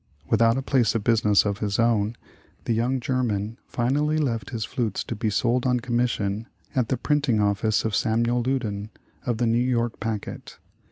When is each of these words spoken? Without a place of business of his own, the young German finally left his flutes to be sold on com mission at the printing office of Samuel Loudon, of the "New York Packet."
Without 0.31 0.57
a 0.57 0.63
place 0.63 0.95
of 0.95 1.03
business 1.03 1.45
of 1.45 1.59
his 1.59 1.77
own, 1.77 2.15
the 2.65 2.73
young 2.73 2.99
German 2.99 3.59
finally 3.67 4.17
left 4.17 4.49
his 4.49 4.65
flutes 4.65 5.03
to 5.03 5.15
be 5.15 5.29
sold 5.29 5.63
on 5.67 5.79
com 5.79 5.95
mission 5.97 6.47
at 6.75 6.87
the 6.89 6.97
printing 6.97 7.39
office 7.39 7.85
of 7.85 7.93
Samuel 7.95 8.41
Loudon, 8.41 8.89
of 9.27 9.37
the 9.37 9.45
"New 9.45 9.59
York 9.59 9.99
Packet." 9.99 10.57